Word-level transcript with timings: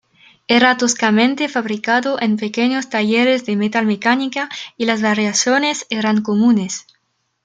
Era 0.47 0.77
toscamente 0.77 1.47
fabricado 1.47 2.19
en 2.19 2.35
pequeños 2.35 2.89
talleres 2.89 3.45
de 3.45 3.55
metal-mecánica 3.55 4.49
y 4.75 4.85
las 4.85 5.03
variaciones 5.03 5.85
eran 5.91 6.23
comunes. 6.23 6.87